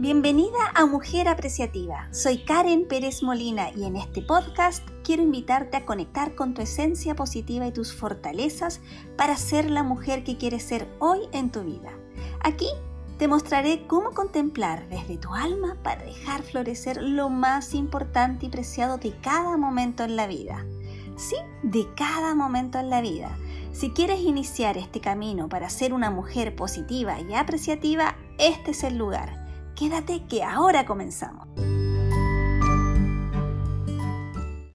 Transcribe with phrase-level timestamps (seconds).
[0.00, 2.06] Bienvenida a Mujer Apreciativa.
[2.12, 7.16] Soy Karen Pérez Molina y en este podcast quiero invitarte a conectar con tu esencia
[7.16, 8.80] positiva y tus fortalezas
[9.16, 11.90] para ser la mujer que quieres ser hoy en tu vida.
[12.44, 12.68] Aquí
[13.18, 18.98] te mostraré cómo contemplar desde tu alma para dejar florecer lo más importante y preciado
[18.98, 20.64] de cada momento en la vida.
[21.16, 21.34] Sí,
[21.64, 23.36] de cada momento en la vida.
[23.72, 28.96] Si quieres iniciar este camino para ser una mujer positiva y apreciativa, este es el
[28.96, 29.47] lugar.
[29.78, 31.46] Quédate que ahora comenzamos.